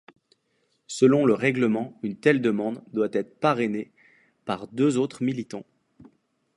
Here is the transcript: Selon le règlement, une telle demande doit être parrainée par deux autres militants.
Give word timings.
Selon 0.87 1.27
le 1.27 1.35
règlement, 1.35 1.99
une 2.01 2.15
telle 2.17 2.41
demande 2.41 2.83
doit 2.91 3.09
être 3.13 3.39
parrainée 3.39 3.91
par 4.45 4.67
deux 4.69 4.97
autres 4.97 5.21
militants. 5.23 5.63